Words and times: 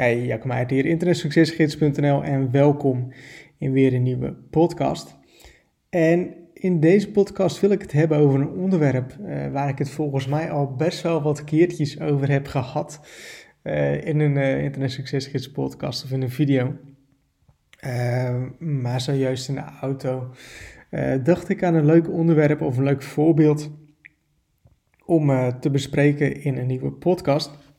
Hey, 0.00 0.26
Jacob 0.26 0.50
uit 0.50 0.70
hier, 0.70 0.86
internetsuccesgids.nl 0.86 2.24
en 2.24 2.50
welkom 2.50 3.12
in 3.58 3.72
weer 3.72 3.94
een 3.94 4.02
nieuwe 4.02 4.32
podcast. 4.50 5.16
En 5.88 6.34
in 6.52 6.80
deze 6.80 7.10
podcast 7.10 7.60
wil 7.60 7.70
ik 7.70 7.80
het 7.80 7.92
hebben 7.92 8.18
over 8.18 8.40
een 8.40 8.48
onderwerp 8.48 9.16
uh, 9.20 9.52
waar 9.52 9.68
ik 9.68 9.78
het 9.78 9.90
volgens 9.90 10.26
mij 10.26 10.50
al 10.50 10.74
best 10.74 11.02
wel 11.02 11.22
wat 11.22 11.44
keertjes 11.44 12.00
over 12.00 12.30
heb 12.30 12.46
gehad 12.46 13.00
uh, 13.62 14.06
in 14.06 14.20
een 14.20 14.36
uh, 14.36 14.62
Internet 14.62 14.92
Succesgids 14.92 15.50
podcast 15.50 16.04
of 16.04 16.10
in 16.10 16.22
een 16.22 16.30
video. 16.30 16.76
maar 18.58 19.00
zojuist 19.00 19.48
in 19.48 19.54
de 19.54 19.64
auto 19.80 20.34
dacht 21.22 21.48
ik 21.48 21.62
aan 21.62 21.74
een 21.74 21.86
leuk 21.86 22.10
onderwerp 22.10 22.60
of 22.60 22.76
een 22.76 22.84
leuk 22.84 23.02
voorbeeld 23.02 23.70
om 25.04 25.52
te 25.60 25.70
bespreken 25.70 26.42
in 26.42 26.56
een 26.56 26.66
nieuwe 26.66 26.92
podcast 26.92 27.69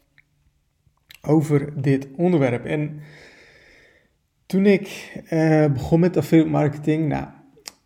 over 1.22 1.82
dit 1.82 2.08
onderwerp. 2.16 2.66
En 2.66 3.00
toen 4.46 4.66
ik 4.66 5.14
uh, 5.30 5.66
begon 5.74 6.00
met 6.00 6.18
affiliate 6.18 6.50
marketing, 6.50 7.08
nou, 7.08 7.28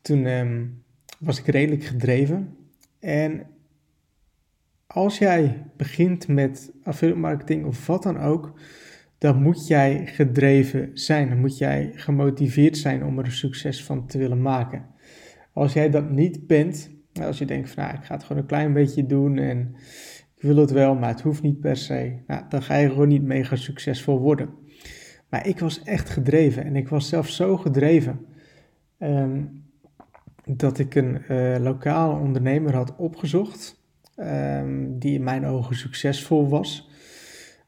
toen 0.02 0.26
um, 0.26 0.84
was 1.20 1.40
ik 1.40 1.46
redelijk 1.46 1.84
gedreven. 1.84 2.58
En 3.00 3.48
als 4.88 5.18
jij 5.18 5.66
begint 5.78 6.28
met 6.28 6.72
affiliate 6.84 7.20
marketing 7.20 7.66
of 7.66 7.88
wat 7.88 8.04
dan 8.04 8.20
ook, 8.20 8.60
dan 9.18 9.42
moet 9.42 9.68
jij 9.68 10.06
gedreven 10.06 10.90
zijn. 10.94 11.30
Dan 11.30 11.40
moet 11.40 11.58
jij 11.58 11.92
gemotiveerd 11.96 12.78
zijn 12.78 13.04
om 13.04 13.20
er 13.20 13.26
een 13.26 13.32
succes 13.32 13.84
van 13.84 14.08
te 14.08 14.18
willen 14.18 14.42
maken. 14.42 14.86
Als 15.54 15.74
jij 15.74 15.90
dat 15.90 16.10
niet 16.10 16.48
bent, 16.48 16.90
als 17.22 17.38
je 17.38 17.46
denkt 17.46 17.70
van 17.70 17.84
nou, 17.84 17.96
ik 17.96 18.04
ga 18.04 18.14
het 18.14 18.24
gewoon 18.24 18.42
een 18.42 18.48
klein 18.48 18.74
beetje 18.74 19.06
doen 19.06 19.38
en 19.38 19.76
wil 20.46 20.58
het 20.58 20.72
wel, 20.72 20.96
maar 20.96 21.10
het 21.10 21.22
hoeft 21.22 21.42
niet 21.42 21.60
per 21.60 21.78
se. 21.78 22.18
Nou, 22.28 22.44
dan 22.50 22.62
ga 22.62 22.76
je 22.76 22.90
gewoon 22.90 23.08
niet 23.08 23.24
mega 23.24 23.56
succesvol 23.56 24.20
worden. 24.20 24.50
Maar 25.30 25.48
ik 25.48 25.60
was 25.60 25.84
echt 25.84 26.10
gedreven 26.10 26.64
en 26.64 26.76
ik 26.76 26.88
was 26.88 27.10
zelf 27.10 27.30
zo 27.30 27.58
gedreven 27.58 28.26
um, 29.00 29.64
dat 30.46 30.80
ik 30.80 30.96
een 30.96 31.22
uh, 31.30 31.56
lokale 31.60 32.20
ondernemer 32.20 32.76
had 32.76 32.96
opgezocht 32.96 33.84
um, 34.18 35.00
die 35.00 35.14
in 35.14 35.24
mijn 35.24 35.46
ogen 35.46 35.76
succesvol 35.76 36.50
was. 36.50 36.90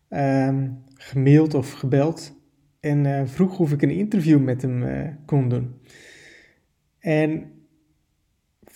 Um, 0.10 0.84
gemaild 0.94 1.54
of 1.54 1.72
gebeld 1.72 2.36
en 2.80 3.06
uh, 3.06 3.22
vroeg 3.26 3.60
of 3.60 3.72
ik 3.72 3.82
een 3.82 3.90
interview 3.92 4.40
met 4.40 4.62
hem 4.62 4.84
uh, 4.84 5.08
kon 5.26 5.50
doen. 5.50 5.76
En 7.00 7.52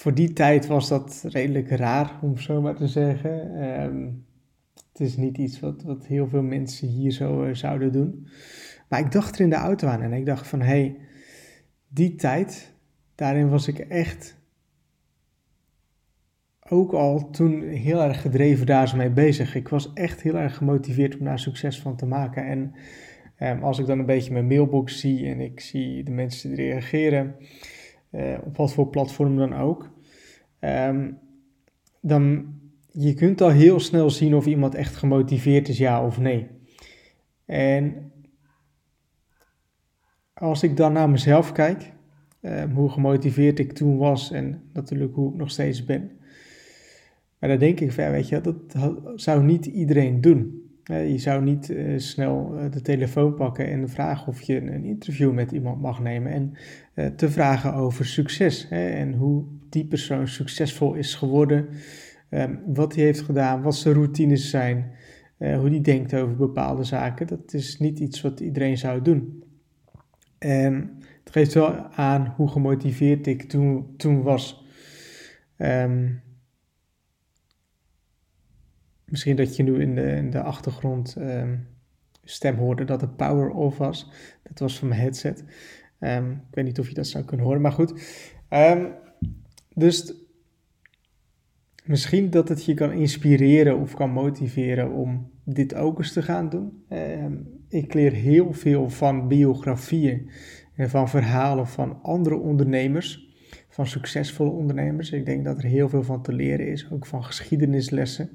voor 0.01 0.13
die 0.13 0.33
tijd 0.33 0.67
was 0.67 0.87
dat 0.87 1.23
redelijk 1.27 1.69
raar, 1.69 2.19
om 2.21 2.37
zo 2.37 2.61
maar 2.61 2.75
te 2.75 2.87
zeggen. 2.87 3.63
Um, 3.83 4.25
het 4.91 5.01
is 5.01 5.17
niet 5.17 5.37
iets 5.37 5.59
wat, 5.59 5.83
wat 5.83 6.05
heel 6.05 6.27
veel 6.27 6.41
mensen 6.41 6.87
hier 6.87 7.11
zo 7.11 7.43
uh, 7.43 7.53
zouden 7.53 7.91
doen. 7.91 8.27
Maar 8.89 8.99
ik 8.99 9.11
dacht 9.11 9.35
er 9.35 9.41
in 9.41 9.49
de 9.49 9.55
auto 9.55 9.87
aan 9.87 10.01
en 10.01 10.13
ik 10.13 10.25
dacht 10.25 10.47
van, 10.47 10.59
hé, 10.59 10.65
hey, 10.65 10.97
die 11.87 12.15
tijd, 12.15 12.73
daarin 13.15 13.49
was 13.49 13.67
ik 13.67 13.79
echt 13.79 14.39
ook 16.69 16.93
al 16.93 17.29
toen 17.29 17.61
heel 17.61 18.01
erg 18.01 18.21
gedreven 18.21 18.65
daar 18.65 18.97
mee 18.97 19.11
bezig. 19.11 19.55
Ik 19.55 19.67
was 19.67 19.93
echt 19.93 20.21
heel 20.21 20.37
erg 20.37 20.55
gemotiveerd 20.55 21.17
om 21.17 21.25
daar 21.25 21.39
succes 21.39 21.81
van 21.81 21.95
te 21.95 22.05
maken. 22.05 22.45
En 22.45 22.75
um, 23.39 23.63
als 23.63 23.79
ik 23.79 23.85
dan 23.85 23.99
een 23.99 24.05
beetje 24.05 24.33
mijn 24.33 24.47
mailbox 24.47 24.99
zie 24.99 25.27
en 25.27 25.39
ik 25.39 25.59
zie 25.59 26.03
de 26.03 26.11
mensen 26.11 26.49
die 26.49 26.65
reageren, 26.65 27.35
uh, 28.11 28.37
op 28.43 28.57
wat 28.57 28.73
voor 28.73 28.87
platform 28.87 29.37
dan 29.37 29.53
ook, 29.53 29.89
um, 30.59 31.17
dan 32.01 32.53
je 32.91 33.13
kunt 33.13 33.41
al 33.41 33.49
heel 33.49 33.79
snel 33.79 34.09
zien 34.09 34.35
of 34.35 34.45
iemand 34.45 34.75
echt 34.75 34.95
gemotiveerd 34.95 35.67
is, 35.67 35.77
ja 35.77 36.05
of 36.05 36.19
nee. 36.19 36.47
En 37.45 38.11
als 40.33 40.63
ik 40.63 40.77
dan 40.77 40.93
naar 40.93 41.09
mezelf 41.09 41.51
kijk, 41.51 41.93
um, 42.41 42.71
hoe 42.71 42.89
gemotiveerd 42.89 43.59
ik 43.59 43.73
toen 43.73 43.97
was 43.97 44.31
en 44.31 44.69
natuurlijk 44.73 45.13
hoe 45.13 45.31
ik 45.31 45.37
nog 45.37 45.49
steeds 45.49 45.85
ben, 45.85 46.11
maar 47.39 47.49
dan 47.49 47.59
denk 47.59 47.79
ik 47.79 47.91
van, 47.91 48.11
weet 48.11 48.27
je, 48.27 48.41
dat 48.41 48.55
zou 49.15 49.43
niet 49.43 49.65
iedereen 49.65 50.21
doen. 50.21 50.70
Je 50.91 51.17
zou 51.17 51.43
niet 51.43 51.69
uh, 51.69 51.99
snel 51.99 52.53
uh, 52.55 52.71
de 52.71 52.81
telefoon 52.81 53.35
pakken 53.35 53.67
en 53.67 53.89
vragen 53.89 54.27
of 54.27 54.41
je 54.41 54.57
een 54.57 54.83
interview 54.83 55.33
met 55.33 55.51
iemand 55.51 55.81
mag 55.81 56.01
nemen. 56.01 56.31
En 56.31 56.53
te 57.15 57.29
vragen 57.29 57.73
over 57.73 58.05
succes. 58.05 58.67
Hè, 58.69 58.89
en 58.89 59.13
hoe 59.13 59.43
die 59.69 59.85
persoon 59.85 60.27
succesvol 60.27 60.93
is 60.93 61.15
geworden. 61.15 61.67
Um, 62.29 62.59
wat 62.65 62.95
hij 62.95 63.03
heeft 63.03 63.21
gedaan, 63.21 63.61
wat 63.61 63.75
zijn 63.75 63.93
routines 63.93 64.49
zijn. 64.49 64.91
hoe 65.37 65.69
die 65.69 65.81
denkt 65.81 66.13
over 66.13 66.35
bepaalde 66.35 66.83
zaken. 66.83 67.27
Dat 67.27 67.53
is 67.53 67.79
niet 67.79 67.99
iets 67.99 68.21
wat 68.21 68.39
iedereen 68.39 68.77
zou 68.77 69.01
doen. 69.01 69.43
En 70.37 70.91
het 71.23 71.33
geeft 71.33 71.53
wel 71.53 71.73
aan 71.85 72.33
hoe 72.35 72.47
gemotiveerd 72.47 73.27
ik 73.27 73.43
toen, 73.43 73.93
toen 73.97 74.21
was. 74.21 74.65
Um, 75.57 76.21
Misschien 79.11 79.35
dat 79.35 79.55
je 79.55 79.63
nu 79.63 79.81
in 79.81 79.95
de, 79.95 80.11
in 80.11 80.29
de 80.29 80.41
achtergrond 80.41 81.15
um, 81.17 81.67
stem 82.23 82.55
hoorde 82.55 82.83
dat 82.83 82.99
de 82.99 83.07
power 83.07 83.49
off 83.49 83.77
was. 83.77 84.11
Dat 84.43 84.59
was 84.59 84.79
van 84.79 84.87
mijn 84.87 85.01
headset. 85.01 85.43
Um, 85.99 86.31
ik 86.31 86.55
weet 86.55 86.65
niet 86.65 86.79
of 86.79 86.87
je 86.87 86.93
dat 86.93 87.07
zou 87.07 87.23
kunnen 87.23 87.45
horen, 87.45 87.61
maar 87.61 87.71
goed. 87.71 87.91
Um, 88.49 88.93
dus 89.73 90.13
misschien 91.83 92.29
dat 92.29 92.49
het 92.49 92.65
je 92.65 92.73
kan 92.73 92.91
inspireren 92.91 93.79
of 93.79 93.93
kan 93.93 94.09
motiveren 94.09 94.91
om 94.91 95.31
dit 95.43 95.75
ook 95.75 95.97
eens 95.97 96.13
te 96.13 96.21
gaan 96.21 96.49
doen. 96.49 96.85
ik 97.69 97.93
leer 97.93 98.11
heel 98.11 98.53
veel 98.53 98.89
van 98.89 99.27
biografieën 99.27 100.31
en 100.75 100.89
van 100.89 101.09
verhalen 101.09 101.67
van 101.67 102.03
andere 102.03 102.35
ondernemers 102.35 103.29
van 103.69 103.87
succesvolle 103.87 104.51
ondernemers. 104.51 105.11
Ik 105.11 105.25
denk 105.25 105.45
dat 105.45 105.57
er 105.57 105.63
heel 105.63 105.89
veel 105.89 106.03
van 106.03 106.21
te 106.21 106.33
leren 106.33 106.67
is, 106.67 106.91
ook 106.91 107.05
van 107.05 107.23
geschiedenislessen. 107.23 108.29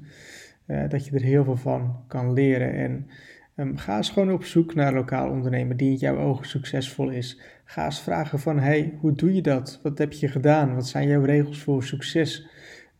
Uh, 0.67 0.89
dat 0.89 1.05
je 1.05 1.11
er 1.11 1.21
heel 1.21 1.43
veel 1.43 1.55
van 1.55 2.03
kan 2.07 2.33
leren. 2.33 2.73
En 2.73 3.07
um, 3.55 3.77
ga 3.77 3.97
eens 3.97 4.09
gewoon 4.09 4.31
op 4.31 4.43
zoek 4.43 4.75
naar 4.75 4.93
lokaal 4.93 5.29
ondernemer 5.29 5.77
die 5.77 5.91
in 5.91 5.95
jouw 5.95 6.17
ogen 6.17 6.47
succesvol 6.47 7.09
is. 7.09 7.39
Ga 7.65 7.85
eens 7.85 8.01
vragen 8.01 8.39
van, 8.39 8.59
hey, 8.59 8.97
hoe 8.99 9.13
doe 9.13 9.35
je 9.35 9.41
dat? 9.41 9.79
Wat 9.83 9.97
heb 9.97 10.13
je 10.13 10.27
gedaan? 10.27 10.75
Wat 10.75 10.87
zijn 10.87 11.07
jouw 11.07 11.23
regels 11.23 11.61
voor 11.61 11.83
succes? 11.83 12.47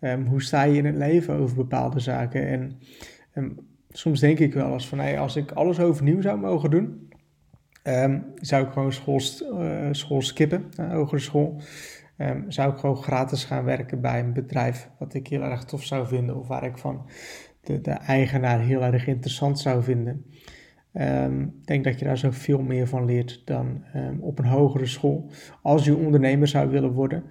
Um, 0.02 0.26
hoe 0.26 0.42
sta 0.42 0.64
je 0.64 0.78
in 0.78 0.86
het 0.86 0.96
leven 0.96 1.34
over 1.34 1.56
bepaalde 1.56 2.00
zaken? 2.00 2.48
En 2.48 2.80
um, 3.36 3.58
soms 3.90 4.20
denk 4.20 4.40
ik 4.40 4.54
wel 4.54 4.74
eens 4.74 4.88
van, 4.88 5.00
hey, 5.00 5.20
als 5.20 5.36
ik 5.36 5.52
alles 5.52 5.80
overnieuw 5.80 6.22
zou 6.22 6.40
mogen 6.40 6.70
doen, 6.70 7.10
zou 8.36 8.66
ik 8.66 8.72
gewoon 8.72 8.94
school, 8.94 9.22
uh, 9.52 9.88
school 9.92 10.22
skippen, 10.22 10.66
uh, 10.80 10.92
hogere 10.92 11.20
school. 11.20 11.62
Um, 12.18 12.52
zou 12.52 12.72
ik 12.72 12.78
gewoon 12.78 12.96
gratis 12.96 13.44
gaan 13.44 13.64
werken 13.64 14.02
bij 14.02 14.20
een 14.20 14.34
bedrijf 14.34 14.90
wat 15.00 15.14
ik 15.14 15.28
heel 15.28 15.42
erg 15.42 15.64
tof 15.64 15.84
zou 15.84 16.08
vinden 16.08 16.36
of 16.36 16.48
waar 16.48 16.64
ik 16.64 16.78
van 16.78 17.10
de, 17.62 17.82
de 17.82 17.92
eigenaar 17.92 18.60
heel 18.60 18.84
erg 18.84 19.08
interessant 19.08 19.60
zou 19.60 19.84
vinden. 19.84 20.26
Um, 20.94 21.44
ik 21.44 21.68
denk 21.68 21.84
dat 21.84 22.00
je 22.00 22.06
daar 22.06 22.18
zo 22.18 22.32
veel 22.32 22.62
meer 22.62 22.88
van 22.88 23.06
leert 23.06 23.42
dan 23.46 23.84
um, 23.96 24.22
op 24.22 24.40
een 24.40 24.46
hogere 24.46 24.86
school. 24.86 25.30
Als 25.62 25.86
je 25.86 25.96
ondernemer 25.96 26.48
zou 26.48 26.70
willen 26.70 26.92
worden. 26.92 27.24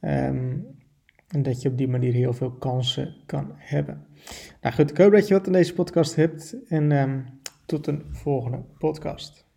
En 0.00 1.42
dat 1.42 1.62
je 1.62 1.68
op 1.68 1.78
die 1.78 1.88
manier 1.88 2.12
heel 2.12 2.32
veel 2.32 2.52
kansen 2.52 3.16
kan 3.26 3.52
hebben. 3.54 4.06
Nou 4.60 4.74
goed, 4.74 4.90
ik 4.90 4.98
hoop 4.98 5.12
dat 5.12 5.28
je 5.28 5.34
wat 5.34 5.46
aan 5.46 5.52
deze 5.52 5.74
podcast 5.74 6.16
hebt. 6.16 6.56
En 6.68 7.26
tot 7.66 7.86
een 7.86 8.04
volgende 8.10 8.64
podcast. 8.78 9.47